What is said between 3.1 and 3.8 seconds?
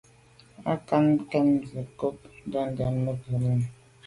gə̀ rə̌ mùní.